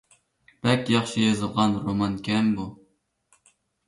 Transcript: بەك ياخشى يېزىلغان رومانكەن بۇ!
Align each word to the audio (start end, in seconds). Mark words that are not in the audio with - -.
بەك 0.67 0.87
ياخشى 0.93 1.19
يېزىلغان 1.23 1.75
رومانكەن 1.83 2.49
بۇ! 2.61 2.65